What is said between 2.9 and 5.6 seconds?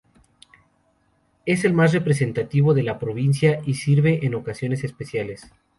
provincia y se sirve en ocasiones especiales.